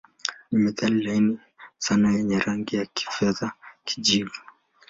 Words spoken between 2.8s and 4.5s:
kifedha-kijivu.